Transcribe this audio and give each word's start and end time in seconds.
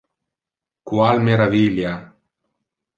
Qual 0.93 1.23
meravilia! 1.29 1.95